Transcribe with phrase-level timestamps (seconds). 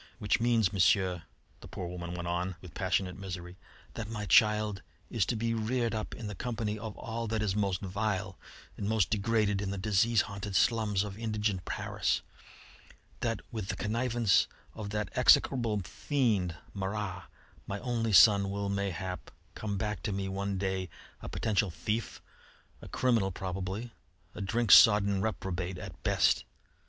[0.17, 1.21] Which means, Monsieur,"
[1.59, 3.59] the poor woman went on with passionate misery,
[3.93, 4.81] "that my child
[5.11, 8.35] is to be reared up in the company of all that is most vile
[8.77, 12.23] and most degraded in the disease haunted slums of indigent Paris;
[13.19, 17.25] that, with the connivance of that execrable fiend Marat,
[17.67, 20.89] my only son will, mayhap, come back to me one day
[21.21, 22.23] a potential thief,
[22.81, 23.91] a criminal probably,
[24.33, 26.43] a drink sodden reprobate at best.